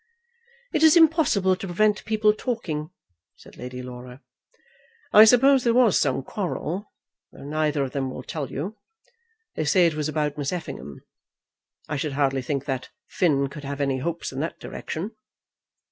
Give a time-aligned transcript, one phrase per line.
[0.73, 2.89] "It is impossible to prevent people talking,"
[3.35, 4.23] said Lady Laura.
[5.13, 6.91] "I suppose there was some quarrel,
[7.31, 8.77] though neither of them will tell you.
[9.53, 11.03] They say it was about Miss Effingham.
[11.87, 15.11] I should hardly think that Finn could have any hopes in that direction."